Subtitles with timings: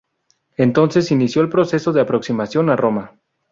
[0.57, 3.19] Entonces inició el proceso de aproximación a Roma.